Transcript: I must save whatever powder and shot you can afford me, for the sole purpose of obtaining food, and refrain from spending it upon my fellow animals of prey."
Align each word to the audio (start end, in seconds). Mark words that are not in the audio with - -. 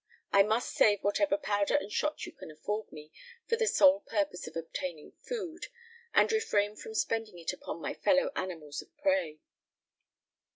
I 0.31 0.41
must 0.41 0.71
save 0.73 1.03
whatever 1.03 1.37
powder 1.37 1.75
and 1.75 1.91
shot 1.93 2.25
you 2.25 2.31
can 2.31 2.49
afford 2.49 2.91
me, 2.91 3.11
for 3.47 3.55
the 3.55 3.67
sole 3.67 3.99
purpose 3.99 4.47
of 4.47 4.55
obtaining 4.55 5.11
food, 5.21 5.67
and 6.11 6.31
refrain 6.31 6.75
from 6.75 6.95
spending 6.95 7.37
it 7.37 7.53
upon 7.53 7.83
my 7.83 7.93
fellow 7.93 8.31
animals 8.35 8.81
of 8.81 8.97
prey." 8.97 9.41